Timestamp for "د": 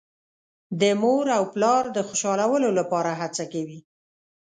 0.81-0.83, 1.95-1.97